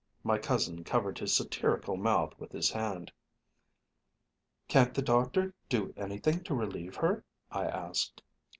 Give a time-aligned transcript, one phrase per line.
[0.23, 3.11] My cousin covered his satirical mouth with his hand.
[4.67, 8.23] "Can't the doctor do anything to relieve her?" I asked.